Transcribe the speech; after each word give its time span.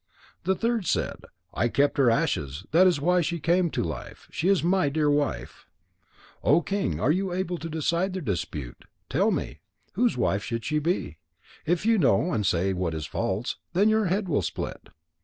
The 0.45 0.55
third 0.55 0.87
said: 0.87 1.25
"I 1.53 1.67
kept 1.67 1.97
her 1.99 2.09
ashes. 2.09 2.65
That 2.71 2.87
is 2.87 2.99
why 2.99 3.21
she 3.21 3.39
came 3.39 3.69
to 3.69 3.83
life. 3.83 4.27
She 4.31 4.47
is 4.47 4.63
my 4.63 4.89
dear 4.89 5.11
wife." 5.11 5.67
O 6.43 6.61
King, 6.63 6.93
you 6.93 7.29
are 7.29 7.35
able 7.35 7.59
to 7.59 7.69
decide 7.69 8.13
their 8.13 8.21
dispute. 8.23 8.85
Tell 9.11 9.29
me. 9.29 9.59
Whose 9.93 10.17
wife 10.17 10.43
should 10.43 10.65
she 10.65 10.79
be? 10.79 11.19
If 11.67 11.85
you 11.85 11.99
know 11.99 12.33
and 12.33 12.47
say 12.47 12.73
what 12.73 12.95
is 12.95 13.05
false, 13.05 13.57
then 13.73 13.89
your 13.89 14.05
head 14.05 14.27
will 14.27 14.41
split. 14.41 14.89